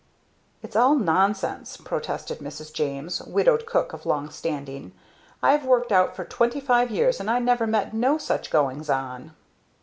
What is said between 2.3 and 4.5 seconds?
Mrs. James, widowed cook of long